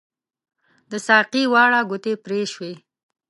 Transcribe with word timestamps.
د 0.91 0.93
ساقۍ 1.07 1.43
واړه 1.51 1.79
ګوتې 1.89 2.13
پري 2.23 2.41
شوي 2.53 2.73